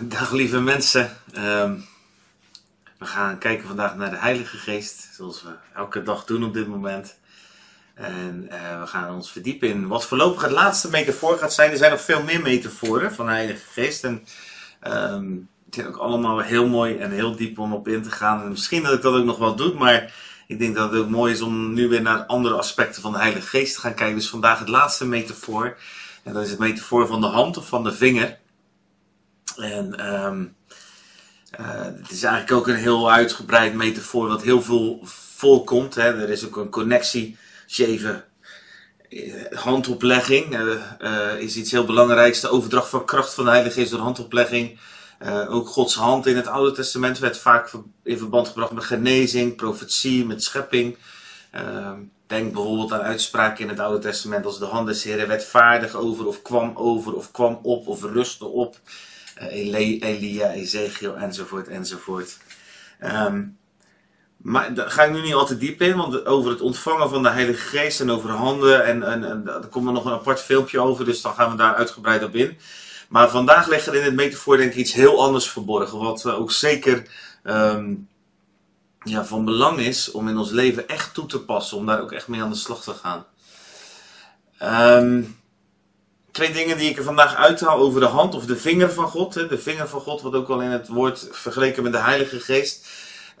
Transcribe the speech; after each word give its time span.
Dag 0.00 0.30
lieve 0.30 0.60
mensen. 0.60 1.16
Ehm, 1.32 1.74
we 2.98 3.06
gaan 3.06 3.38
kijken 3.38 3.66
vandaag 3.66 3.96
naar 3.96 4.10
de 4.10 4.16
Heilige 4.16 4.56
Geest, 4.56 5.08
zoals 5.16 5.42
we 5.42 5.50
elke 5.74 6.02
dag 6.02 6.24
doen 6.24 6.44
op 6.44 6.54
dit 6.54 6.66
moment. 6.66 7.18
En 7.94 8.46
eh, 8.50 8.80
we 8.80 8.86
gaan 8.86 9.14
ons 9.14 9.32
verdiepen 9.32 9.68
in 9.68 9.88
wat 9.88 10.06
voorlopig 10.06 10.42
het 10.42 10.50
laatste 10.50 10.90
metafoor 10.90 11.38
gaat 11.38 11.52
zijn. 11.52 11.70
Er 11.70 11.76
zijn 11.76 11.90
nog 11.90 12.00
veel 12.00 12.22
meer 12.22 12.40
metaforen 12.40 13.14
van 13.14 13.26
de 13.26 13.32
Heilige 13.32 13.70
Geest. 13.72 14.04
En 14.04 14.24
ehm, 14.80 15.30
het 15.66 15.78
is 15.78 15.84
ook 15.84 15.96
allemaal 15.96 16.38
heel 16.38 16.68
mooi 16.68 16.96
en 16.96 17.10
heel 17.10 17.36
diep 17.36 17.58
om 17.58 17.72
op 17.72 17.88
in 17.88 18.02
te 18.02 18.10
gaan. 18.10 18.42
En 18.42 18.48
misschien 18.48 18.82
dat 18.82 18.92
ik 18.92 19.02
dat 19.02 19.14
ook 19.14 19.24
nog 19.24 19.38
wel 19.38 19.56
doe, 19.56 19.74
maar 19.74 20.14
ik 20.46 20.58
denk 20.58 20.74
dat 20.74 20.92
het 20.92 21.00
ook 21.00 21.08
mooi 21.08 21.32
is 21.32 21.40
om 21.40 21.72
nu 21.72 21.88
weer 21.88 22.02
naar 22.02 22.26
andere 22.26 22.54
aspecten 22.54 23.02
van 23.02 23.12
de 23.12 23.18
Heilige 23.18 23.46
Geest 23.46 23.74
te 23.74 23.80
gaan 23.80 23.94
kijken. 23.94 24.16
Dus 24.16 24.28
vandaag 24.28 24.58
het 24.58 24.68
laatste 24.68 25.06
metafoor. 25.06 25.76
En 26.22 26.32
dat 26.32 26.44
is 26.44 26.50
het 26.50 26.58
metafoor 26.58 27.06
van 27.06 27.20
de 27.20 27.26
hand 27.26 27.56
of 27.56 27.68
van 27.68 27.84
de 27.84 27.92
vinger. 27.92 28.40
En 29.56 30.14
um, 30.14 30.56
uh, 31.60 31.84
het 31.84 32.10
is 32.10 32.22
eigenlijk 32.22 32.52
ook 32.52 32.68
een 32.68 32.82
heel 32.82 33.12
uitgebreid 33.12 33.74
metafoor 33.74 34.28
wat 34.28 34.42
heel 34.42 34.62
veel 34.62 35.00
voorkomt. 35.04 35.94
Hè. 35.94 36.22
Er 36.22 36.30
is 36.30 36.46
ook 36.46 36.56
een 36.56 36.70
connectie. 36.70 37.36
Als 37.64 37.76
je 37.76 37.86
even 37.86 38.24
eh, 39.08 39.58
handoplegging 39.58 40.58
uh, 40.58 41.38
is 41.38 41.56
iets 41.56 41.70
heel 41.70 41.84
belangrijks. 41.84 42.40
De 42.40 42.48
overdracht 42.48 42.88
van 42.88 43.04
kracht 43.04 43.34
van 43.34 43.44
de 43.44 43.50
Heilige 43.50 43.80
Geest 43.80 43.90
door 43.90 44.00
handoplegging. 44.00 44.78
ook 45.48 45.68
Gods 45.68 45.94
hand 45.94 46.26
in 46.26 46.36
het 46.36 46.46
Oude 46.46 46.72
Testament 46.72 47.18
werd 47.18 47.38
vaak 47.38 47.70
in 48.02 48.18
verband 48.18 48.48
gebracht 48.48 48.72
met 48.72 48.84
genezing, 48.84 49.56
profetie, 49.56 50.26
met 50.26 50.42
schepping. 50.42 50.96
Ehm, 51.50 51.98
denk 52.26 52.52
bijvoorbeeld 52.52 52.92
aan 52.92 53.00
uitspraken 53.00 53.62
in 53.62 53.68
het 53.68 53.80
Oude 53.80 53.98
Testament 53.98 54.44
als 54.44 54.58
de 54.58 54.64
hand 54.64 54.86
des 54.86 55.02
Heren 55.02 55.28
werd 55.28 55.44
vaardig 55.44 55.94
over 55.94 56.26
of 56.26 56.42
kwam 56.42 56.72
over 56.74 57.14
of 57.14 57.30
kwam 57.30 57.58
op 57.62 57.86
of 57.86 58.02
rustte 58.02 58.46
op. 58.46 58.76
Elia, 59.36 60.50
Ezekiel 60.50 61.16
enzovoort 61.16 61.68
enzovoort. 61.68 62.38
Um, 63.00 63.56
maar 64.36 64.74
daar 64.74 64.90
ga 64.90 65.02
ik 65.02 65.12
nu 65.12 65.20
niet 65.20 65.34
al 65.34 65.46
te 65.46 65.56
diep 65.56 65.82
in, 65.82 65.96
want 65.96 66.26
over 66.26 66.50
het 66.50 66.60
ontvangen 66.60 67.08
van 67.08 67.22
de 67.22 67.28
Heilige 67.28 67.78
Geest 67.78 68.00
en 68.00 68.10
over 68.10 68.30
handen, 68.30 68.84
en, 68.84 69.02
en, 69.02 69.44
daar 69.44 69.66
komt 69.66 69.86
er 69.86 69.92
nog 69.92 70.04
een 70.04 70.12
apart 70.12 70.40
filmpje 70.40 70.80
over, 70.80 71.04
dus 71.04 71.20
dan 71.20 71.34
gaan 71.34 71.50
we 71.50 71.56
daar 71.56 71.74
uitgebreid 71.74 72.24
op 72.24 72.34
in. 72.34 72.58
Maar 73.08 73.30
vandaag 73.30 73.68
ligt 73.68 73.86
er 73.86 73.94
in 73.94 74.02
het 74.02 74.14
metafoor 74.14 74.56
denk 74.56 74.70
ik 74.70 74.76
iets 74.76 74.92
heel 74.92 75.22
anders 75.22 75.50
verborgen, 75.50 75.98
wat 75.98 76.26
ook 76.26 76.52
zeker 76.52 77.06
um, 77.44 78.08
ja, 79.02 79.24
van 79.24 79.44
belang 79.44 79.78
is 79.78 80.10
om 80.10 80.28
in 80.28 80.36
ons 80.36 80.50
leven 80.50 80.88
echt 80.88 81.14
toe 81.14 81.26
te 81.26 81.40
passen, 81.40 81.76
om 81.76 81.86
daar 81.86 82.00
ook 82.00 82.12
echt 82.12 82.28
mee 82.28 82.42
aan 82.42 82.50
de 82.50 82.56
slag 82.56 82.82
te 82.82 82.94
gaan. 82.94 83.26
Um, 85.02 85.40
twee 86.32 86.52
dingen 86.52 86.78
die 86.78 86.90
ik 86.90 86.96
er 86.96 87.04
vandaag 87.04 87.36
uithaal 87.36 87.78
over 87.78 88.00
de 88.00 88.06
hand 88.06 88.34
of 88.34 88.46
de 88.46 88.56
vinger 88.56 88.92
van 88.92 89.08
God. 89.08 89.34
De 89.34 89.58
vinger 89.58 89.88
van 89.88 90.00
God, 90.00 90.22
wat 90.22 90.34
ook 90.34 90.48
al 90.48 90.60
in 90.60 90.70
het 90.70 90.88
woord 90.88 91.28
vergeleken 91.30 91.82
met 91.82 91.92
de 91.92 91.98
Heilige 91.98 92.40
Geest. 92.40 92.86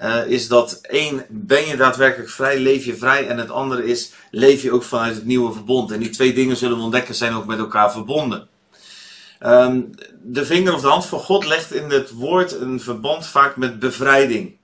Uh, 0.02 0.26
is 0.26 0.48
dat 0.48 0.78
één, 0.82 1.24
ben 1.28 1.66
je 1.66 1.76
daadwerkelijk 1.76 2.30
vrij, 2.30 2.58
leef 2.58 2.84
je 2.84 2.96
vrij. 2.96 3.28
En 3.28 3.38
het 3.38 3.50
andere 3.50 3.84
is, 3.84 4.12
leef 4.30 4.62
je 4.62 4.72
ook 4.72 4.82
vanuit 4.82 5.14
het 5.14 5.24
nieuwe 5.24 5.52
verbond. 5.52 5.90
En 5.90 5.98
die 5.98 6.10
twee 6.10 6.32
dingen 6.32 6.56
zullen 6.56 6.76
we 6.76 6.82
ontdekken, 6.82 7.14
zijn 7.14 7.34
ook 7.34 7.46
met 7.46 7.58
elkaar 7.58 7.92
verbonden. 7.92 8.48
Um, 9.46 9.90
de 10.22 10.46
vinger 10.46 10.74
of 10.74 10.80
de 10.80 10.86
hand 10.88 11.06
van 11.06 11.18
God 11.18 11.44
legt 11.44 11.72
in 11.72 11.90
het 11.90 12.10
woord 12.10 12.60
een 12.60 12.80
verband 12.80 13.26
vaak 13.26 13.56
met 13.56 13.78
bevrijding. 13.78 14.56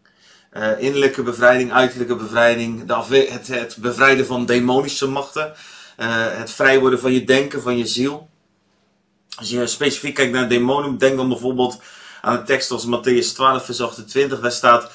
Uh, 0.53 0.81
innerlijke 0.83 1.23
bevrijding, 1.23 1.73
uiterlijke 1.73 2.17
bevrijding, 2.17 2.93
het, 3.13 3.47
het 3.47 3.77
bevrijden 3.81 4.27
van 4.27 4.47
demonische 4.47 5.09
machten. 5.09 5.53
Uh, 6.01 6.37
het 6.39 6.51
vrij 6.51 6.81
worden 6.81 7.01
van 7.01 7.13
je 7.13 7.25
denken, 7.25 7.63
van 7.63 7.77
je 7.77 7.87
ziel. 7.87 8.29
Als 9.37 9.51
je 9.51 9.67
specifiek 9.67 10.15
kijkt 10.15 10.33
naar 10.33 10.49
demonen, 10.49 10.99
denk 10.99 11.17
dan 11.17 11.29
bijvoorbeeld 11.29 11.81
aan 12.21 12.39
een 12.39 12.45
tekst 12.45 12.71
als 12.71 12.87
Matthäus 12.87 13.35
12, 13.35 13.65
vers 13.65 13.81
28. 13.81 14.41
Daar 14.41 14.53
staat, 14.53 14.91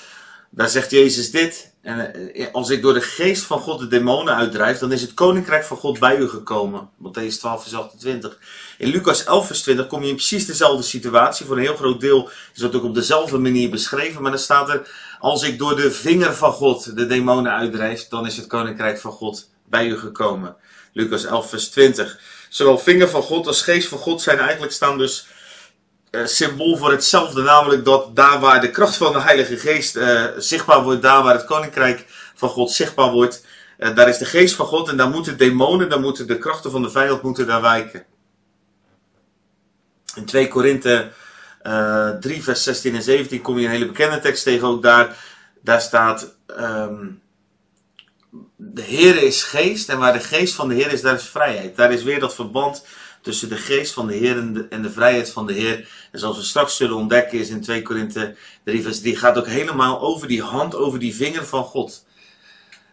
daar 0.49 0.69
zegt 0.69 0.91
Jezus 0.91 1.31
dit. 1.31 1.73
En 1.81 2.33
eh, 2.33 2.47
als 2.51 2.69
ik 2.69 2.81
door 2.81 2.93
de 2.93 3.01
geest 3.01 3.43
van 3.43 3.59
God 3.59 3.79
de 3.79 3.87
demonen 3.87 4.35
uitdrijf, 4.35 4.79
dan 4.79 4.91
is 4.91 5.01
het 5.01 5.13
koninkrijk 5.13 5.63
van 5.63 5.77
God 5.77 5.99
bij 5.99 6.17
u 6.17 6.29
gekomen. 6.29 6.89
Matthäus 7.03 7.37
12, 7.39 7.61
vers 7.61 7.75
28. 7.75 8.37
In 8.77 8.89
Lucas 8.89 9.23
11, 9.23 9.47
vers 9.47 9.61
20 9.61 9.87
kom 9.87 10.03
je 10.03 10.09
in 10.09 10.15
precies 10.15 10.45
dezelfde 10.45 10.83
situatie. 10.83 11.45
Voor 11.45 11.55
een 11.55 11.63
heel 11.63 11.75
groot 11.75 11.99
deel 11.99 12.29
is 12.53 12.61
dat 12.61 12.75
ook 12.75 12.83
op 12.83 12.95
dezelfde 12.95 13.37
manier 13.37 13.69
beschreven. 13.69 14.21
Maar 14.21 14.31
dan 14.31 14.39
staat 14.39 14.69
er, 14.69 14.89
als 15.19 15.43
ik 15.43 15.57
door 15.57 15.75
de 15.75 15.91
vinger 15.91 16.33
van 16.33 16.51
God 16.51 16.95
de 16.95 17.05
demonen 17.05 17.51
uitdrijf, 17.51 18.07
dan 18.07 18.25
is 18.25 18.37
het 18.37 18.47
koninkrijk 18.47 18.99
van 18.99 19.11
God 19.11 19.51
bij 19.73 19.87
u 19.87 19.97
gekomen. 19.97 20.55
Lucas 20.93 21.25
11, 21.25 21.49
vers 21.49 21.69
20. 21.69 22.19
Zowel 22.49 22.77
vinger 22.77 23.09
van 23.09 23.21
God 23.21 23.47
als 23.47 23.61
geest 23.61 23.87
van 23.87 23.97
God 23.97 24.21
zijn 24.21 24.39
eigenlijk 24.39 24.71
staan 24.71 24.97
dus 24.97 25.27
uh, 26.11 26.25
symbool 26.25 26.77
voor 26.77 26.91
hetzelfde. 26.91 27.41
Namelijk 27.41 27.85
dat 27.85 28.15
daar 28.15 28.39
waar 28.39 28.61
de 28.61 28.69
kracht 28.69 28.97
van 28.97 29.13
de 29.13 29.21
Heilige 29.21 29.57
Geest 29.57 29.95
uh, 29.95 30.25
zichtbaar 30.37 30.83
wordt, 30.83 31.01
daar 31.01 31.23
waar 31.23 31.33
het 31.33 31.45
koninkrijk 31.45 32.05
van 32.35 32.49
God 32.49 32.71
zichtbaar 32.71 33.11
wordt, 33.11 33.45
uh, 33.77 33.95
daar 33.95 34.09
is 34.09 34.17
de 34.17 34.25
geest 34.25 34.55
van 34.55 34.65
God 34.65 34.89
en 34.89 34.97
daar 34.97 35.09
moeten 35.09 35.37
demonen, 35.37 35.89
daar 35.89 35.99
moeten 35.99 36.27
de 36.27 36.37
krachten 36.37 36.71
van 36.71 36.81
de 36.81 36.89
vijand 36.89 37.21
moeten 37.21 37.47
daar 37.47 37.61
wijken. 37.61 38.05
In 40.15 40.25
2 40.25 40.47
Korinthe 40.47 41.11
3 42.19 42.43
vers 42.43 42.63
16 42.63 42.95
en 42.95 43.03
17 43.03 43.41
kom 43.41 43.57
je 43.57 43.65
een 43.65 43.71
hele 43.71 43.87
bekende 43.87 44.19
tekst 44.19 44.43
tegen 44.43 44.67
ook 44.67 44.83
daar. 44.83 45.17
Daar 45.61 45.81
staat... 45.81 46.35
Um, 46.59 47.22
de 48.71 48.81
Heer 48.81 49.23
is 49.23 49.43
geest 49.43 49.89
en 49.89 49.97
waar 49.97 50.13
de 50.13 50.19
geest 50.19 50.53
van 50.53 50.67
de 50.67 50.75
Heer 50.75 50.91
is, 50.91 51.01
daar 51.01 51.15
is 51.15 51.27
vrijheid. 51.27 51.75
Daar 51.75 51.93
is 51.93 52.03
weer 52.03 52.19
dat 52.19 52.35
verband 52.35 52.85
tussen 53.21 53.49
de 53.49 53.57
geest 53.57 53.93
van 53.93 54.07
de 54.07 54.13
Heer 54.13 54.37
en 54.69 54.81
de, 54.81 54.91
vrijheid 54.91 55.29
van 55.29 55.47
de 55.47 55.53
Heer. 55.53 56.07
En 56.11 56.19
zoals 56.19 56.37
we 56.37 56.43
straks 56.43 56.75
zullen 56.75 56.95
ontdekken 56.95 57.39
is 57.39 57.49
in 57.49 57.61
2 57.61 57.81
Korinthe 57.81 58.35
3 58.63 58.81
vers 58.81 59.01
die 59.01 59.15
gaat 59.15 59.37
ook 59.37 59.47
helemaal 59.47 60.01
over 60.01 60.27
die 60.27 60.41
hand, 60.41 60.75
over 60.75 60.99
die 60.99 61.15
vinger 61.15 61.45
van 61.45 61.63
God. 61.63 62.05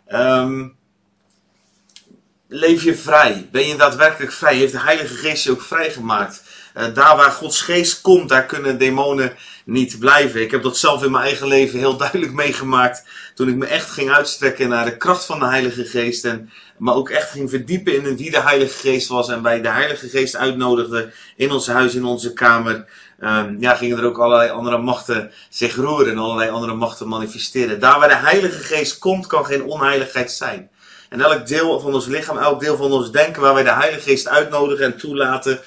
Um, 0.08 0.76
leef 2.48 2.82
je 2.82 2.94
vrij? 2.94 3.48
Ben 3.52 3.66
je 3.66 3.76
daadwerkelijk 3.76 4.32
vrij? 4.32 4.56
Heeft 4.56 4.72
de 4.72 4.80
Heilige 4.80 5.14
Geest 5.14 5.44
je 5.44 5.50
ook 5.50 5.62
vrijgemaakt? 5.62 6.42
Uh, 6.76 6.84
daar 6.94 7.16
waar 7.16 7.30
Gods 7.30 7.62
geest 7.62 8.00
komt, 8.00 8.28
daar 8.28 8.46
kunnen 8.46 8.78
demonen 8.78 9.32
niet 9.64 9.98
blijven. 9.98 10.40
Ik 10.40 10.50
heb 10.50 10.62
dat 10.62 10.76
zelf 10.76 11.04
in 11.04 11.10
mijn 11.10 11.24
eigen 11.24 11.46
leven 11.46 11.78
heel 11.78 11.96
duidelijk 12.06 12.32
meegemaakt. 12.32 13.04
Toen 13.34 13.48
ik 13.48 13.54
me 13.54 13.66
echt 13.66 13.90
ging 13.90 14.10
uitstrekken 14.10 14.68
naar 14.68 14.84
de 14.84 14.96
kracht 14.96 15.24
van 15.24 15.38
de 15.38 15.46
Heilige 15.46 15.84
Geest. 15.84 16.24
En 16.24 16.50
maar 16.78 16.94
ook 16.94 17.10
echt 17.10 17.30
ging 17.30 17.50
verdiepen 17.50 18.04
in 18.04 18.16
wie 18.16 18.30
de 18.30 18.40
Heilige 18.40 18.78
Geest 18.78 19.08
was. 19.08 19.28
En 19.28 19.42
wij 19.42 19.60
de 19.60 19.68
Heilige 19.68 20.08
Geest 20.08 20.36
uitnodigden 20.36 21.12
in 21.36 21.50
ons 21.50 21.66
huis, 21.66 21.94
in 21.94 22.04
onze 22.04 22.32
kamer. 22.32 22.86
Um, 23.24 23.56
ja, 23.60 23.74
gingen 23.74 23.98
er 23.98 24.04
ook 24.04 24.18
allerlei 24.18 24.50
andere 24.50 24.78
machten 24.78 25.32
zich 25.48 25.76
roeren 25.76 26.12
en 26.12 26.18
allerlei 26.18 26.50
andere 26.50 26.74
machten 26.74 27.08
manifesteren. 27.08 27.80
Daar 27.80 27.98
waar 27.98 28.08
de 28.08 28.14
Heilige 28.14 28.58
Geest 28.58 28.98
komt, 28.98 29.26
kan 29.26 29.44
geen 29.44 29.64
onheiligheid 29.64 30.32
zijn. 30.32 30.70
En 31.08 31.20
elk 31.20 31.46
deel 31.46 31.80
van 31.80 31.94
ons 31.94 32.06
lichaam, 32.06 32.38
elk 32.38 32.60
deel 32.60 32.76
van 32.76 32.92
ons 32.92 33.10
denken, 33.10 33.42
waar 33.42 33.54
wij 33.54 33.62
de 33.62 33.72
Heilige 33.72 34.08
Geest 34.08 34.28
uitnodigen 34.28 34.84
en 34.84 34.96
toelaten, 34.98 35.60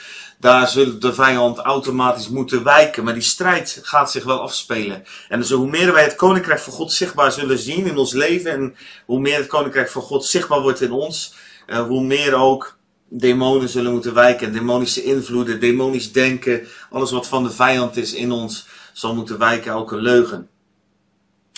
daar 0.44 0.68
zullen 0.68 1.00
de 1.00 1.14
vijand 1.14 1.58
automatisch 1.58 2.30
moeten 2.30 2.64
wijken. 2.64 3.04
Maar 3.04 3.14
die 3.14 3.22
strijd 3.22 3.80
gaat 3.84 4.12
zich 4.12 4.24
wel 4.24 4.42
afspelen. 4.42 5.04
En 5.30 5.40
dus 5.40 5.50
hoe 5.50 5.70
meer 5.70 5.94
wij 5.94 6.04
het 6.04 6.16
koninkrijk 6.16 6.59
van 6.59 6.74
God 6.74 6.92
zichtbaar 6.92 7.31
zullen 7.31 7.58
zien 7.58 7.86
in 7.86 7.98
ons 7.98 8.14
leven. 8.14 8.52
En 8.52 8.76
hoe 9.06 9.20
meer 9.20 9.38
het 9.38 9.48
koninkrijk 9.48 9.90
van 9.90 10.02
God 10.02 10.26
zichtbaar 10.26 10.62
wordt 10.62 10.82
in 10.82 10.92
ons. 10.92 11.34
Uh, 11.68 11.82
hoe 11.82 12.03
meer 12.03 12.34
ook 12.34 12.78
demonen 13.09 13.70
zullen 13.70 13.92
moeten 13.92 14.14
wijken. 14.14 14.53
Demonische 14.53 15.03
invloeden, 15.03 15.59
demonisch 15.59 16.12
denken. 16.12 16.68
Alles 16.90 17.12
wat 17.12 17.28
van 17.28 17.44
de 17.44 17.52
vijand 17.52 17.98
is 17.98 18.14
in 18.14 18.32
ons 18.32 18.68
zal 18.94 19.16
moeten 19.16 19.38
wijken. 19.38 19.72
Elke 19.72 19.96
leugen. 19.96 20.50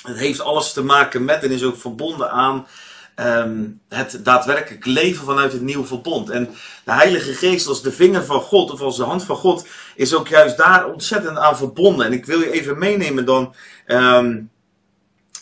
Het 0.02 0.18
heeft 0.18 0.42
alles 0.42 0.74
te 0.74 0.84
maken 0.84 1.26
met 1.26 1.44
en 1.44 1.52
is 1.52 1.64
ook 1.64 1.78
verbonden 1.78 2.32
aan 2.32 2.68
um, 3.16 3.82
het 3.90 4.20
daadwerkelijk 4.24 4.86
leven 4.86 5.26
vanuit 5.26 5.52
het 5.52 5.62
nieuwe 5.62 5.86
verbond. 5.86 6.30
En 6.30 6.50
de 6.84 6.92
Heilige 6.92 7.34
Geest 7.34 7.68
als 7.68 7.82
de 7.82 7.92
vinger 7.92 8.26
van 8.26 8.42
God 8.42 8.72
of 8.72 8.82
als 8.82 8.98
de 8.98 9.04
hand 9.04 9.24
van 9.24 9.36
God 9.36 9.68
is 9.96 10.14
ook 10.14 10.28
juist 10.28 10.58
daar 10.58 10.86
ontzettend 10.86 11.38
aan 11.38 11.58
verbonden. 11.58 12.06
En 12.06 12.14
ik 12.14 12.26
wil 12.26 12.40
je 12.40 12.52
even 12.52 12.78
meenemen 12.78 13.26
dan 13.26 13.56
um, 13.88 14.50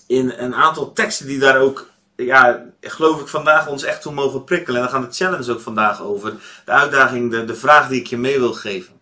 in 0.07 0.33
een 0.37 0.55
aantal 0.55 0.93
teksten 0.93 1.27
die 1.27 1.39
daar 1.39 1.59
ook, 1.59 1.89
ja, 2.15 2.65
geloof 2.81 3.21
ik 3.21 3.27
vandaag 3.27 3.67
ons 3.67 3.83
echt 3.83 4.01
toe 4.01 4.13
mogen 4.13 4.43
prikkelen. 4.43 4.75
En 4.75 4.81
daar 4.81 4.93
gaan 4.93 5.09
de 5.09 5.15
challenge 5.15 5.51
ook 5.51 5.61
vandaag 5.61 6.01
over. 6.01 6.33
De 6.65 6.71
uitdaging, 6.71 7.31
de, 7.31 7.45
de 7.45 7.55
vraag 7.55 7.87
die 7.87 7.99
ik 7.99 8.07
je 8.07 8.17
mee 8.17 8.39
wil 8.39 8.53
geven. 8.53 8.93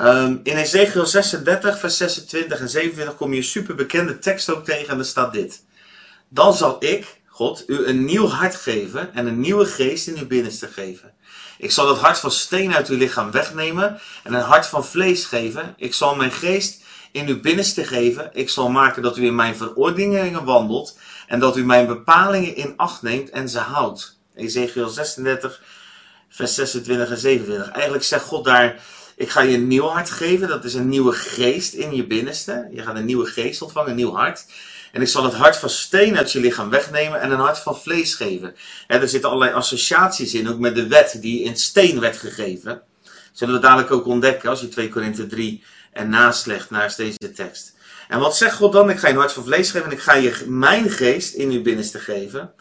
Um, 0.00 0.40
in 0.42 0.56
Ezekiel 0.56 1.06
36, 1.06 1.78
vers 1.78 1.96
26 1.96 2.60
en 2.60 2.68
27 2.68 3.16
kom 3.16 3.30
je 3.30 3.36
een 3.36 3.44
super 3.44 3.74
bekende 3.74 4.18
tekst 4.18 4.50
ook 4.50 4.64
tegen 4.64 4.88
en 4.88 4.96
daar 4.96 5.04
staat 5.04 5.32
dit. 5.32 5.64
Dan 6.28 6.54
zal 6.54 6.76
ik, 6.78 7.15
God, 7.36 7.64
u 7.66 7.86
een 7.86 8.04
nieuw 8.04 8.26
hart 8.26 8.54
geven 8.54 9.14
en 9.14 9.26
een 9.26 9.40
nieuwe 9.40 9.66
geest 9.66 10.06
in 10.06 10.18
uw 10.18 10.26
binnenste 10.26 10.66
geven. 10.66 11.12
Ik 11.58 11.70
zal 11.70 11.88
het 11.88 11.98
hart 11.98 12.18
van 12.18 12.30
steen 12.30 12.74
uit 12.74 12.88
uw 12.88 12.96
lichaam 12.96 13.30
wegnemen 13.30 14.00
en 14.22 14.34
een 14.34 14.40
hart 14.40 14.66
van 14.66 14.84
vlees 14.84 15.24
geven. 15.24 15.74
Ik 15.76 15.94
zal 15.94 16.14
mijn 16.14 16.32
geest 16.32 16.82
in 17.12 17.28
uw 17.28 17.40
binnenste 17.40 17.84
geven. 17.84 18.30
Ik 18.32 18.50
zal 18.50 18.68
maken 18.68 19.02
dat 19.02 19.16
u 19.16 19.24
in 19.24 19.34
mijn 19.34 19.56
verordeningen 19.56 20.44
wandelt 20.44 20.98
en 21.26 21.40
dat 21.40 21.56
u 21.56 21.64
mijn 21.64 21.86
bepalingen 21.86 22.56
in 22.56 22.72
acht 22.76 23.02
neemt 23.02 23.30
en 23.30 23.48
ze 23.48 23.58
houdt. 23.58 24.18
Ezekiel 24.34 24.88
36, 24.88 25.62
vers 26.28 26.54
26 26.54 27.10
en 27.10 27.18
27. 27.18 27.70
Eigenlijk 27.70 28.04
zegt 28.04 28.24
God 28.24 28.44
daar, 28.44 28.82
ik 29.16 29.28
ga 29.28 29.40
je 29.40 29.54
een 29.54 29.66
nieuw 29.66 29.86
hart 29.86 30.10
geven. 30.10 30.48
Dat 30.48 30.64
is 30.64 30.74
een 30.74 30.88
nieuwe 30.88 31.12
geest 31.12 31.72
in 31.72 31.94
je 31.94 32.06
binnenste. 32.06 32.68
Je 32.72 32.82
gaat 32.82 32.96
een 32.96 33.04
nieuwe 33.04 33.26
geest 33.26 33.62
ontvangen, 33.62 33.90
een 33.90 33.96
nieuw 33.96 34.14
hart. 34.14 34.44
En 34.96 35.02
ik 35.02 35.08
zal 35.08 35.24
het 35.24 35.34
hart 35.34 35.56
van 35.56 35.70
steen 35.70 36.16
uit 36.16 36.32
je 36.32 36.40
lichaam 36.40 36.70
wegnemen 36.70 37.20
en 37.20 37.30
een 37.30 37.38
hart 37.38 37.58
van 37.58 37.78
vlees 37.78 38.14
geven. 38.14 38.54
En 38.86 39.00
er 39.00 39.08
zitten 39.08 39.30
allerlei 39.30 39.56
associaties 39.56 40.34
in, 40.34 40.48
ook 40.48 40.58
met 40.58 40.74
de 40.74 40.86
wet 40.86 41.18
die 41.20 41.42
in 41.42 41.56
steen 41.56 42.00
werd 42.00 42.16
gegeven. 42.16 42.82
Zullen 43.32 43.54
we 43.54 43.60
dadelijk 43.60 43.90
ook 43.90 44.06
ontdekken 44.06 44.50
als 44.50 44.60
je 44.60 44.68
2 44.68 44.88
Korinthe 44.88 45.26
3 45.26 45.64
en 45.92 46.08
naslegt 46.08 46.70
naar 46.70 46.94
deze 46.96 47.32
tekst. 47.34 47.74
En 48.08 48.18
wat 48.18 48.36
zegt 48.36 48.54
God 48.54 48.72
dan? 48.72 48.90
Ik 48.90 48.98
ga 48.98 49.06
je 49.06 49.12
een 49.12 49.18
hart 49.18 49.32
van 49.32 49.44
vlees 49.44 49.70
geven 49.70 49.86
en 49.86 49.92
ik 49.92 50.02
ga 50.02 50.14
je 50.14 50.44
mijn 50.46 50.90
geest 50.90 51.34
in 51.34 51.50
uw 51.50 51.62
binnenste 51.62 51.98
geven. 51.98 52.52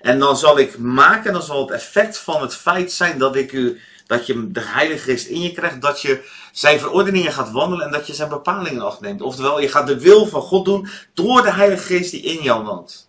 En 0.00 0.18
dan 0.18 0.36
zal 0.36 0.58
ik 0.58 0.78
maken, 0.78 1.32
dan 1.32 1.42
zal 1.42 1.60
het 1.60 1.70
effect 1.70 2.18
van 2.18 2.42
het 2.42 2.54
feit 2.54 2.92
zijn 2.92 3.18
dat 3.18 3.36
ik 3.36 3.52
u, 3.52 3.80
dat 4.06 4.26
je 4.26 4.52
de 4.52 4.60
Heilige 4.60 5.02
Geest 5.02 5.26
in 5.26 5.40
je 5.40 5.52
krijgt, 5.52 5.82
dat 5.82 6.02
je 6.02 6.24
zijn 6.52 6.78
verordeningen 6.78 7.32
gaat 7.32 7.50
wandelen 7.50 7.86
en 7.86 7.92
dat 7.92 8.06
je 8.06 8.14
zijn 8.14 8.28
bepalingen 8.28 8.82
afneemt. 8.82 9.22
Oftewel, 9.22 9.60
je 9.60 9.68
gaat 9.68 9.86
de 9.86 10.00
wil 10.00 10.26
van 10.26 10.42
God 10.42 10.64
doen 10.64 10.88
door 11.14 11.42
de 11.42 11.52
Heilige 11.52 11.82
Geest 11.82 12.10
die 12.10 12.22
in 12.22 12.42
jou 12.42 12.64
woont. 12.64 13.08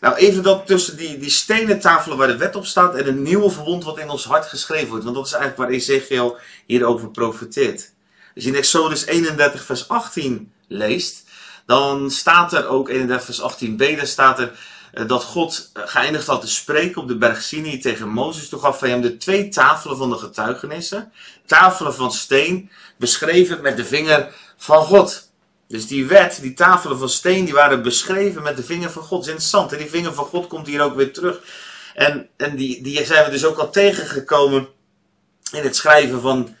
Nou, 0.00 0.14
even 0.14 0.42
dat 0.42 0.66
tussen 0.66 0.96
die, 0.96 1.18
die 1.18 1.30
stenen 1.30 1.80
tafelen 1.80 2.18
waar 2.18 2.26
de 2.26 2.36
wet 2.36 2.56
op 2.56 2.66
staat 2.66 2.94
en 2.94 3.08
een 3.08 3.22
nieuwe 3.22 3.50
verbond 3.50 3.84
wat 3.84 3.98
in 3.98 4.10
ons 4.10 4.24
hart 4.24 4.46
geschreven 4.46 4.88
wordt. 4.88 5.04
Want 5.04 5.16
dat 5.16 5.26
is 5.26 5.32
eigenlijk 5.32 5.62
waar 5.62 5.78
Ezekiel 5.78 6.36
hierover 6.66 7.10
profeteert. 7.10 7.92
Als 8.34 8.44
je 8.44 8.50
in 8.50 8.56
Exodus 8.56 9.06
31 9.06 9.64
vers 9.64 9.88
18 9.88 10.52
leest, 10.68 11.24
dan 11.66 12.10
staat 12.10 12.52
er 12.52 12.68
ook 12.68 12.88
31 12.88 13.24
vers 13.24 13.54
18b, 13.54 13.96
daar 13.96 14.06
staat 14.06 14.38
er 14.38 14.58
dat 14.92 15.22
God 15.22 15.70
eh, 15.72 15.82
geëindigd 15.86 16.26
had 16.26 16.40
te 16.40 16.48
spreken 16.48 17.02
op 17.02 17.08
de 17.08 17.16
berg 17.16 17.42
Sinai 17.42 17.78
tegen 17.78 18.08
Mozes. 18.08 18.48
Toen 18.48 18.60
gaf 18.60 18.80
hij 18.80 18.90
hem 18.90 19.00
de 19.00 19.16
twee 19.16 19.48
tafelen 19.48 19.96
van 19.96 20.10
de 20.10 20.16
getuigenissen. 20.16 21.12
Tafelen 21.46 21.94
van 21.94 22.12
steen, 22.12 22.70
beschreven 22.96 23.62
met 23.62 23.76
de 23.76 23.84
vinger 23.84 24.34
van 24.56 24.82
God. 24.82 25.30
Dus 25.68 25.86
die 25.86 26.06
wet, 26.06 26.38
die 26.40 26.54
tafelen 26.54 26.98
van 26.98 27.08
steen, 27.08 27.44
die 27.44 27.54
waren 27.54 27.82
beschreven 27.82 28.42
met 28.42 28.56
de 28.56 28.62
vinger 28.62 28.90
van 28.90 29.02
God. 29.02 29.10
Dat 29.10 29.20
is 29.20 29.26
interessant. 29.26 29.72
En 29.72 29.78
die 29.78 29.90
vinger 29.90 30.14
van 30.14 30.24
God 30.24 30.46
komt 30.46 30.66
hier 30.66 30.82
ook 30.82 30.96
weer 30.96 31.12
terug. 31.12 31.40
En, 31.94 32.28
en 32.36 32.56
die, 32.56 32.82
die 32.82 33.04
zijn 33.04 33.24
we 33.24 33.30
dus 33.30 33.44
ook 33.44 33.58
al 33.58 33.70
tegengekomen 33.70 34.68
in 35.52 35.62
het 35.62 35.76
schrijven 35.76 36.20
van, 36.20 36.56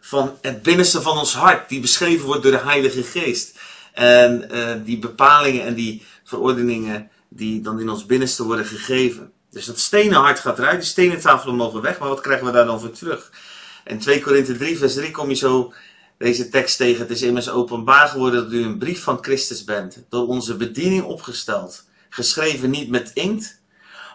van 0.00 0.38
het 0.40 0.62
binnenste 0.62 1.02
van 1.02 1.18
ons 1.18 1.34
hart. 1.34 1.68
Die 1.68 1.80
beschreven 1.80 2.26
wordt 2.26 2.42
door 2.42 2.52
de 2.52 2.58
Heilige 2.58 3.02
Geest. 3.02 3.58
En 3.92 4.48
uh, 4.52 4.70
die 4.84 4.98
bepalingen 4.98 5.64
en 5.64 5.74
die 5.74 6.06
verordeningen 6.24 7.10
die 7.36 7.60
dan 7.60 7.80
in 7.80 7.88
ons 7.88 8.06
binnenste 8.06 8.44
worden 8.44 8.64
gegeven. 8.64 9.32
Dus 9.50 9.66
dat 9.66 9.78
stenen 9.78 10.18
hart 10.18 10.38
gaat 10.38 10.58
eruit, 10.58 10.80
die 10.80 10.88
stenen 10.88 11.20
tafelen 11.20 11.56
mogen 11.56 11.80
weg, 11.80 11.98
maar 11.98 12.08
wat 12.08 12.20
krijgen 12.20 12.46
we 12.46 12.52
daar 12.52 12.66
dan 12.66 12.80
voor 12.80 12.90
terug? 12.90 13.32
In 13.84 13.98
2 13.98 14.20
Korinthe 14.20 14.56
3 14.56 14.78
vers 14.78 14.94
3 14.94 15.10
kom 15.10 15.28
je 15.28 15.34
zo 15.34 15.72
deze 16.18 16.48
tekst 16.48 16.76
tegen. 16.76 17.00
Het 17.00 17.10
is 17.10 17.22
immers 17.22 17.50
openbaar 17.50 18.08
geworden 18.08 18.42
dat 18.42 18.52
u 18.52 18.62
een 18.62 18.78
brief 18.78 19.02
van 19.02 19.18
Christus 19.20 19.64
bent, 19.64 20.04
door 20.08 20.26
onze 20.26 20.56
bediening 20.56 21.04
opgesteld, 21.04 21.84
geschreven 22.08 22.70
niet 22.70 22.88
met 22.88 23.10
inkt, 23.14 23.61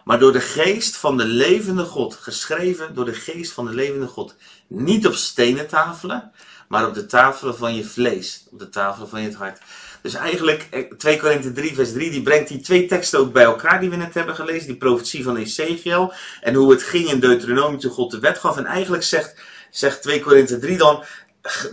maar 0.07 0.19
door 0.19 0.31
de 0.31 0.41
geest 0.41 0.97
van 0.97 1.17
de 1.17 1.25
levende 1.25 1.83
God, 1.83 2.15
geschreven 2.15 2.93
door 2.93 3.05
de 3.05 3.13
geest 3.13 3.51
van 3.51 3.65
de 3.65 3.73
levende 3.73 4.07
God. 4.07 4.35
Niet 4.67 5.07
op 5.07 5.13
stenen 5.13 5.67
tafelen, 5.67 6.31
maar 6.67 6.87
op 6.87 6.93
de 6.93 7.05
tafelen 7.05 7.57
van 7.57 7.75
je 7.75 7.85
vlees, 7.85 8.45
op 8.51 8.59
de 8.59 8.69
tafelen 8.69 9.09
van 9.09 9.21
je 9.21 9.35
hart. 9.35 9.59
Dus 10.01 10.13
eigenlijk, 10.13 10.87
2 10.97 11.15
eh, 11.15 11.21
Korinthe 11.21 11.51
3 11.51 11.75
vers 11.75 11.91
3, 11.93 12.11
die 12.11 12.21
brengt 12.21 12.47
die 12.47 12.59
twee 12.59 12.85
teksten 12.85 13.19
ook 13.19 13.33
bij 13.33 13.43
elkaar 13.43 13.79
die 13.79 13.89
we 13.89 13.95
net 13.95 14.13
hebben 14.13 14.35
gelezen. 14.35 14.67
Die 14.67 14.77
profetie 14.77 15.23
van 15.23 15.35
Ezekiel 15.35 16.13
en 16.41 16.53
hoe 16.53 16.71
het 16.71 16.83
ging 16.83 17.09
in 17.11 17.19
Deuteronomium 17.19 17.79
toen 17.79 17.91
God 17.91 18.11
de 18.11 18.19
wet 18.19 18.37
gaf. 18.37 18.57
En 18.57 18.65
eigenlijk 18.65 19.03
zegt, 19.03 19.35
zegt 19.71 20.01
2 20.01 20.19
Korinthe 20.19 20.59
3 20.59 20.77
dan, 20.77 21.03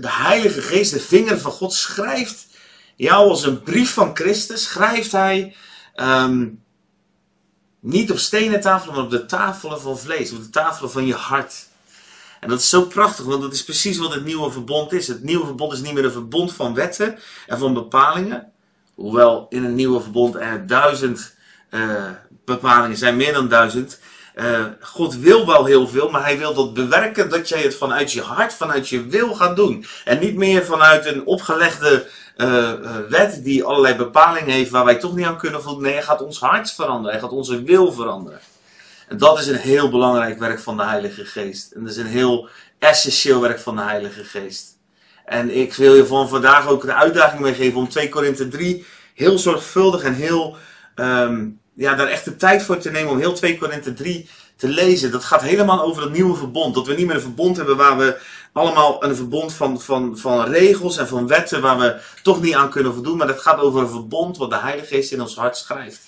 de 0.01 0.11
Heilige 0.11 0.63
Geest, 0.63 0.93
de 0.93 1.01
vinger 1.01 1.39
van 1.39 1.53
God, 1.53 1.73
schrijft 1.73 2.47
jou 2.97 3.29
als 3.29 3.45
een 3.45 3.63
brief 3.63 3.93
van 3.93 4.17
Christus, 4.17 4.65
schrijft 4.65 5.13
hij 5.13 5.57
um, 5.97 6.64
niet 7.85 8.11
op 8.11 8.19
stenen 8.19 8.61
tafelen, 8.61 8.95
maar 8.95 9.05
op 9.05 9.11
de 9.11 9.27
tafelen 9.27 9.81
van 9.81 9.99
vlees, 9.99 10.33
op 10.33 10.43
de 10.43 10.51
tafelen 10.51 10.91
van 10.91 11.07
je 11.07 11.15
hart. 11.15 11.67
En 12.41 12.49
dat 12.49 12.59
is 12.59 12.69
zo 12.69 12.83
prachtig, 12.83 13.25
want 13.25 13.43
dat 13.43 13.53
is 13.53 13.65
precies 13.65 13.99
wat 13.99 14.15
het 14.15 14.25
nieuwe 14.25 14.51
verbond 14.51 14.93
is. 14.93 15.09
Het 15.09 15.23
nieuwe 15.23 15.45
verbond 15.45 15.73
is 15.73 15.81
niet 15.81 15.93
meer 15.93 16.05
een 16.05 16.13
verbond 16.13 16.53
van 16.53 16.75
wetten 16.75 17.19
en 17.47 17.59
van 17.59 17.75
bepalingen. 17.75 18.53
Hoewel 18.95 19.47
in 19.49 19.65
een 19.65 19.75
nieuwe 19.75 20.01
verbond 20.01 20.35
er 20.35 20.67
duizend 20.67 21.35
uh, 21.71 22.05
bepalingen 22.45 22.97
zijn, 22.97 23.17
meer 23.17 23.33
dan 23.33 23.49
duizend. 23.49 24.01
Uh, 24.37 24.65
God 24.81 25.17
wil 25.17 25.47
wel 25.47 25.65
heel 25.65 25.89
veel, 25.89 26.11
maar 26.11 26.23
hij 26.23 26.39
wil 26.39 26.55
dat 26.55 26.75
bewerken 26.75 27.29
dat 27.29 27.49
jij 27.49 27.63
het 27.63 27.75
vanuit 27.75 28.13
je 28.13 28.23
hart, 28.23 28.55
vanuit 28.55 28.89
je 28.89 29.07
wil 29.07 29.35
gaat 29.35 29.57
doen. 29.57 29.87
En 30.05 30.19
niet 30.19 30.37
meer 30.37 30.65
vanuit 30.65 31.07
een 31.07 31.27
opgelegde 31.27 32.07
uh, 32.37 32.73
wet 33.09 33.45
die 33.45 33.65
allerlei 33.65 33.95
bepalingen 33.95 34.51
heeft 34.51 34.71
waar 34.71 34.85
wij 34.85 34.95
toch 34.95 35.15
niet 35.15 35.27
aan 35.27 35.39
kunnen 35.39 35.63
voldoen. 35.63 35.83
Nee, 35.83 35.93
hij 35.93 36.03
gaat 36.03 36.23
ons 36.23 36.39
hart 36.39 36.73
veranderen, 36.73 37.11
hij 37.11 37.21
gaat 37.21 37.31
onze 37.31 37.63
wil 37.63 37.93
veranderen. 37.93 38.41
En 39.09 39.19
dat 39.19 39.39
is 39.39 39.47
een 39.47 39.57
heel 39.57 39.91
belangrijk 39.91 40.39
werk 40.39 40.61
van 40.61 40.77
de 40.77 40.85
Heilige 40.85 41.25
Geest. 41.25 41.73
En 41.73 41.81
dat 41.81 41.91
is 41.91 41.97
een 41.97 42.07
heel 42.07 42.49
essentieel 42.79 43.41
werk 43.41 43.59
van 43.59 43.77
de 43.77 43.83
Heilige 43.83 44.25
Geest. 44.25 44.79
En 45.25 45.57
ik 45.57 45.75
wil 45.75 45.95
je 45.95 46.07
van 46.07 46.29
vandaag 46.29 46.69
ook 46.69 46.83
de 46.83 46.95
uitdaging 46.95 47.41
meegeven 47.41 47.79
om 47.79 47.89
2 47.89 48.09
Korinthe 48.09 48.49
3 48.49 48.87
heel 49.15 49.39
zorgvuldig 49.39 50.03
en 50.03 50.15
heel, 50.15 50.57
um, 50.95 51.61
ja, 51.75 51.95
daar 51.95 52.07
echt 52.07 52.25
de 52.25 52.37
tijd 52.37 52.63
voor 52.63 52.79
te 52.79 52.91
nemen 52.91 53.11
om 53.11 53.19
heel 53.19 53.33
2 53.33 53.59
Korinthe 53.59 53.93
3 53.93 54.29
te 54.57 54.69
lezen. 54.69 55.11
Dat 55.11 55.25
gaat 55.25 55.43
helemaal 55.43 55.83
over 55.83 56.03
het 56.03 56.13
nieuwe 56.13 56.37
verbond. 56.37 56.75
Dat 56.75 56.87
we 56.87 56.95
niet 56.95 57.07
meer 57.07 57.15
een 57.15 57.21
verbond 57.21 57.57
hebben 57.57 57.77
waar 57.77 57.97
we 57.97 58.21
allemaal 58.53 59.05
een 59.05 59.17
verbond 59.17 59.53
van, 59.53 59.81
van, 59.81 60.19
van 60.19 60.45
regels 60.45 60.97
en 60.97 61.09
van 61.09 61.27
wetten 61.27 61.61
waar 61.61 61.79
we 61.79 62.01
toch 62.23 62.43
niet 62.43 62.55
aan 62.55 62.71
kunnen 62.71 62.95
voldoen. 62.95 63.17
Maar 63.17 63.29
het 63.29 63.41
gaat 63.41 63.61
over 63.61 63.81
een 63.81 63.89
verbond 63.89 64.37
wat 64.37 64.51
de 64.51 64.59
Heilige 64.59 64.95
Geest 64.95 65.13
in 65.13 65.21
ons 65.21 65.37
hart 65.37 65.57
schrijft. 65.57 66.01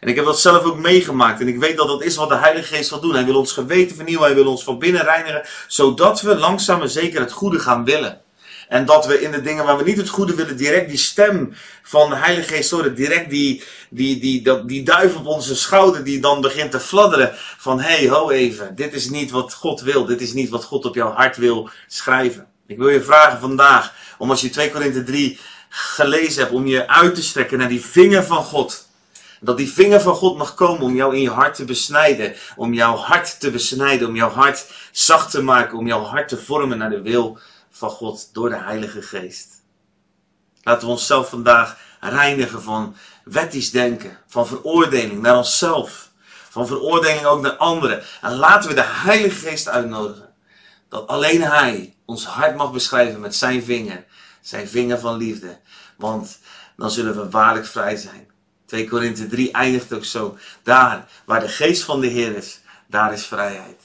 En 0.00 0.08
ik 0.08 0.16
heb 0.16 0.24
dat 0.24 0.40
zelf 0.40 0.64
ook 0.64 0.78
meegemaakt. 0.78 1.40
En 1.40 1.48
ik 1.48 1.58
weet 1.58 1.76
dat 1.76 1.88
dat 1.88 2.02
is 2.02 2.16
wat 2.16 2.28
de 2.28 2.36
Heilige 2.36 2.74
Geest 2.74 2.90
wil 2.90 3.00
doen. 3.00 3.14
Hij 3.14 3.24
wil 3.24 3.36
ons 3.36 3.52
geweten 3.52 3.96
vernieuwen. 3.96 4.26
Hij 4.26 4.34
wil 4.34 4.46
ons 4.46 4.64
van 4.64 4.78
binnen 4.78 5.02
reinigen. 5.02 5.42
Zodat 5.66 6.20
we 6.20 6.36
langzaam 6.36 6.82
en 6.82 6.90
zeker 6.90 7.20
het 7.20 7.32
goede 7.32 7.58
gaan 7.58 7.84
willen. 7.84 8.20
En 8.68 8.84
dat 8.84 9.06
we 9.06 9.20
in 9.20 9.30
de 9.30 9.42
dingen 9.42 9.64
waar 9.64 9.76
we 9.76 9.84
niet 9.84 9.96
het 9.96 10.08
goede 10.08 10.34
willen, 10.34 10.56
direct 10.56 10.88
die 10.88 10.98
stem 10.98 11.54
van 11.82 12.10
de 12.10 12.16
Heilige 12.16 12.54
Geest 12.54 12.70
horen. 12.70 12.94
Direct 12.94 13.30
die, 13.30 13.64
die, 13.90 14.20
die, 14.20 14.42
dat, 14.42 14.68
die 14.68 14.82
duif 14.82 15.16
op 15.16 15.26
onze 15.26 15.56
schouder 15.56 16.04
die 16.04 16.20
dan 16.20 16.40
begint 16.40 16.70
te 16.70 16.80
fladderen. 16.80 17.30
Van 17.58 17.80
hey, 17.80 18.08
ho 18.08 18.30
even. 18.30 18.74
Dit 18.74 18.92
is 18.92 19.08
niet 19.08 19.30
wat 19.30 19.54
God 19.54 19.80
wil. 19.80 20.04
Dit 20.04 20.20
is 20.20 20.32
niet 20.32 20.48
wat 20.48 20.64
God 20.64 20.84
op 20.84 20.94
jouw 20.94 21.12
hart 21.12 21.36
wil 21.36 21.70
schrijven. 21.86 22.46
Ik 22.66 22.78
wil 22.78 22.88
je 22.88 23.02
vragen 23.02 23.40
vandaag. 23.40 23.94
Om 24.18 24.30
als 24.30 24.40
je 24.40 24.50
2 24.50 24.70
Korinthe 24.70 25.02
3 25.02 25.38
gelezen 25.68 26.42
hebt. 26.42 26.54
Om 26.54 26.66
je 26.66 26.88
uit 26.88 27.14
te 27.14 27.22
strekken 27.22 27.58
naar 27.58 27.68
die 27.68 27.84
vinger 27.84 28.24
van 28.24 28.44
God. 28.44 28.84
Dat 29.40 29.56
die 29.56 29.72
vinger 29.72 30.00
van 30.00 30.14
God 30.14 30.36
mag 30.36 30.54
komen 30.54 30.82
om 30.82 30.94
jou 30.94 31.14
in 31.14 31.22
je 31.22 31.30
hart 31.30 31.54
te 31.54 31.64
besnijden. 31.64 32.34
Om 32.56 32.74
jouw 32.74 32.96
hart 32.96 33.40
te 33.40 33.50
besnijden. 33.50 34.08
Om 34.08 34.16
jouw 34.16 34.30
hart 34.30 34.66
zacht 34.92 35.30
te 35.30 35.42
maken. 35.42 35.78
Om 35.78 35.86
jouw 35.86 36.02
hart 36.02 36.28
te 36.28 36.36
vormen 36.36 36.78
naar 36.78 36.90
de 36.90 37.02
wil 37.02 37.38
van 37.76 37.90
God 37.90 38.28
door 38.32 38.48
de 38.48 38.58
Heilige 38.58 39.02
Geest. 39.02 39.62
Laten 40.62 40.86
we 40.86 40.92
onszelf 40.92 41.28
vandaag 41.28 41.76
reinigen 42.00 42.62
van 42.62 42.96
wettisch 43.24 43.70
denken. 43.70 44.18
Van 44.26 44.46
veroordeling 44.46 45.20
naar 45.20 45.36
onszelf. 45.36 46.10
Van 46.48 46.66
veroordeling 46.66 47.24
ook 47.24 47.40
naar 47.40 47.56
anderen. 47.56 48.02
En 48.20 48.34
laten 48.34 48.68
we 48.68 48.74
de 48.74 48.84
Heilige 48.84 49.48
Geest 49.48 49.68
uitnodigen. 49.68 50.34
Dat 50.88 51.06
alleen 51.06 51.42
Hij 51.42 51.96
ons 52.04 52.24
hart 52.24 52.56
mag 52.56 52.72
beschrijven 52.72 53.20
met 53.20 53.34
zijn 53.34 53.62
vinger. 53.62 54.04
Zijn 54.40 54.68
vinger 54.68 54.98
van 54.98 55.16
liefde. 55.16 55.58
Want 55.96 56.38
dan 56.76 56.90
zullen 56.90 57.16
we 57.16 57.30
waarlijk 57.30 57.66
vrij 57.66 57.96
zijn. 57.96 58.30
2 58.66 58.88
Korinthe 58.88 59.26
3 59.26 59.52
eindigt 59.52 59.92
ook 59.92 60.04
zo. 60.04 60.38
Daar 60.62 61.08
waar 61.24 61.40
de 61.40 61.48
geest 61.48 61.82
van 61.82 62.00
de 62.00 62.06
Heer 62.06 62.36
is, 62.36 62.60
daar 62.86 63.12
is 63.12 63.26
vrijheid. 63.26 63.82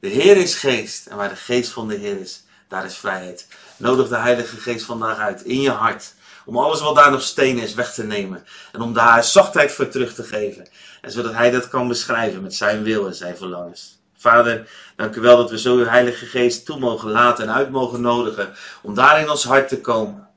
De 0.00 0.08
Heer 0.08 0.36
is 0.36 0.54
geest 0.54 1.06
en 1.06 1.16
waar 1.16 1.28
de 1.28 1.36
geest 1.36 1.70
van 1.70 1.88
de 1.88 1.94
Heer 1.94 2.20
is, 2.20 2.44
daar 2.70 2.84
is 2.84 2.96
vrijheid. 2.96 3.46
Nodig 3.76 4.08
de 4.08 4.16
Heilige 4.16 4.56
Geest 4.56 4.84
vandaag 4.84 5.18
uit 5.18 5.42
in 5.42 5.60
je 5.60 5.70
hart. 5.70 6.14
Om 6.44 6.58
alles 6.58 6.80
wat 6.80 6.94
daar 6.94 7.10
nog 7.10 7.22
steen 7.22 7.58
is 7.58 7.74
weg 7.74 7.94
te 7.94 8.04
nemen. 8.04 8.44
En 8.72 8.80
om 8.80 8.92
daar 8.92 9.24
zachtheid 9.24 9.72
voor 9.72 9.88
terug 9.88 10.14
te 10.14 10.22
geven. 10.22 10.68
En 11.00 11.10
zodat 11.10 11.32
Hij 11.32 11.50
dat 11.50 11.68
kan 11.68 11.88
beschrijven 11.88 12.42
met 12.42 12.54
zijn 12.54 12.82
wil 12.82 13.06
en 13.06 13.14
zijn 13.14 13.36
verlangens. 13.36 13.98
Vader, 14.16 14.68
dank 14.96 15.14
u 15.14 15.20
wel 15.20 15.36
dat 15.36 15.50
we 15.50 15.58
zo 15.58 15.76
uw 15.76 15.84
Heilige 15.84 16.26
Geest 16.26 16.64
toe 16.64 16.78
mogen 16.78 17.10
laten 17.10 17.44
en 17.44 17.54
uit 17.54 17.70
mogen 17.70 18.00
nodigen. 18.00 18.54
Om 18.82 18.94
daar 18.94 19.20
in 19.20 19.30
ons 19.30 19.44
hart 19.44 19.68
te 19.68 19.80
komen. 19.80 20.28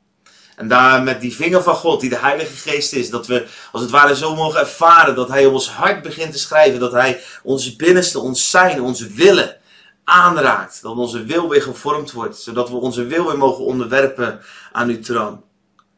En 0.56 0.68
daar 0.68 1.04
met 1.04 1.22
die 1.22 1.36
vinger 1.36 1.64
van 1.64 1.76
God, 1.76 2.02
die 2.02 2.10
de 2.10 2.18
Heilige 2.20 2.70
Geest 2.70 2.94
is, 2.94 3.10
dat 3.10 3.28
we 3.28 3.48
als 3.72 3.82
het 3.82 3.92
ware 3.92 4.16
zo 4.16 4.36
mogen 4.36 4.60
ervaren 4.60 5.16
dat 5.16 5.28
Hij 5.28 5.46
op 5.46 5.54
ons 5.54 5.70
hart 5.70 6.02
begint 6.02 6.32
te 6.32 6.40
schrijven. 6.40 6.80
Dat 6.80 6.92
Hij 6.92 7.22
ons 7.44 7.76
binnenste, 7.76 8.20
ons 8.20 8.50
zijn, 8.50 8.82
onze 8.82 9.08
willen 9.08 9.62
aanraakt. 10.04 10.82
Dat 10.82 10.96
onze 10.96 11.24
wil 11.24 11.50
weer 11.50 11.62
gevormd 11.62 12.12
wordt, 12.12 12.38
zodat 12.38 12.70
we 12.70 12.76
onze 12.76 13.06
wil 13.06 13.26
weer 13.26 13.38
mogen 13.38 13.64
onderwerpen 13.64 14.40
aan 14.72 14.90
uw 14.90 15.00
troon. 15.00 15.44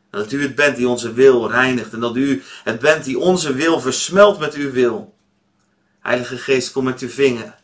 Dat 0.09 0.31
u 0.31 0.41
het 0.41 0.55
bent 0.55 0.75
die 0.75 0.87
onze 0.87 1.13
wil 1.13 1.49
reinigt 1.49 1.93
en 1.93 1.99
dat 1.99 2.15
u 2.15 2.43
het 2.63 2.79
bent 2.79 3.03
die 3.03 3.19
onze 3.19 3.53
wil 3.53 3.79
versmelt 3.79 4.39
met 4.39 4.53
uw 4.53 4.71
wil. 4.71 5.15
Heilige 5.99 6.37
Geest, 6.37 6.71
kom 6.71 6.83
met 6.83 6.99
uw 6.99 7.09
vinger 7.09 7.63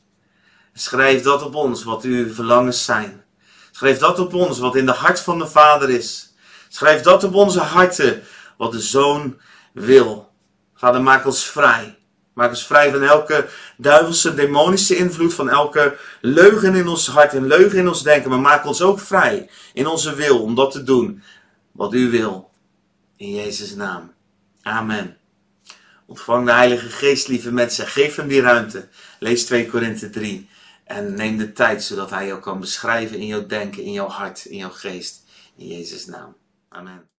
Schrijf 0.74 1.24
dat 1.24 1.44
op 1.44 1.56
ons 1.56 1.84
wat 1.84 2.04
uw 2.04 2.34
verlangens 2.34 2.86
zijn. 2.86 3.24
Schrijf 3.72 3.98
dat 3.98 4.20
op 4.20 4.34
ons 4.34 4.60
wat 4.60 4.76
in 4.76 4.86
de 4.86 4.92
hart 4.92 5.20
van 5.20 5.40
de 5.40 5.48
Vader 5.48 5.90
is. 5.90 6.34
Schrijf 6.70 7.02
dat 7.02 7.24
op 7.24 7.34
onze 7.34 7.60
harten 7.60 8.24
wat 8.58 8.72
de 8.72 8.80
Zoon 8.80 9.40
wil. 9.74 10.32
Vader, 10.76 11.02
maak 11.02 11.26
ons 11.26 11.46
vrij. 11.46 12.00
Maak 12.34 12.50
ons 12.50 12.66
vrij 12.66 12.92
van 12.92 13.04
elke 13.04 13.48
duivelse, 13.78 14.34
demonische 14.34 14.96
invloed, 14.96 15.34
van 15.34 15.50
elke 15.50 15.98
leugen 16.22 16.76
in 16.76 16.88
ons 16.88 17.08
hart 17.08 17.34
en 17.34 17.48
leugen 17.48 17.78
in 17.78 17.88
ons 17.88 18.04
denken. 18.04 18.30
Maar 18.30 18.40
maak 18.40 18.66
ons 18.66 18.82
ook 18.82 19.00
vrij 19.00 19.50
in 19.74 19.88
onze 19.88 20.16
wil 20.16 20.42
om 20.42 20.56
dat 20.56 20.72
te 20.72 20.84
doen 20.84 21.24
wat 21.72 21.94
u 21.94 22.10
wil. 22.10 22.52
In 23.18 23.32
Jezus' 23.32 23.76
naam. 23.76 24.14
Amen. 24.62 25.18
Ontvang 26.06 26.46
de 26.46 26.52
Heilige 26.52 26.90
Geest, 26.90 27.28
lieve 27.28 27.52
mensen. 27.52 27.88
Geef 27.88 28.16
hem 28.16 28.28
die 28.28 28.42
ruimte. 28.42 28.88
Lees 29.20 29.46
2 29.46 29.70
Korinthe 29.70 30.10
3. 30.10 30.50
En 30.84 31.14
neem 31.14 31.38
de 31.38 31.52
tijd 31.52 31.84
zodat 31.84 32.10
hij 32.10 32.28
jou 32.28 32.40
kan 32.40 32.60
beschrijven 32.60 33.18
in 33.18 33.26
jouw 33.26 33.46
denken, 33.46 33.84
in 33.84 33.92
jouw 33.92 34.08
hart, 34.08 34.46
in 34.46 34.58
jouw 34.58 34.70
geest. 34.70 35.24
In 35.58 35.68
Jezus' 35.68 36.06
naam. 36.06 36.36
Amen. 36.70 37.11